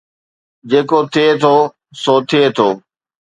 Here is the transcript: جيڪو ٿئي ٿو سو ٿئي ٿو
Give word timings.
جيڪو 0.69 0.99
ٿئي 1.13 1.27
ٿو 1.41 1.55
سو 2.01 2.13
ٿئي 2.29 2.43
ٿو 2.55 2.67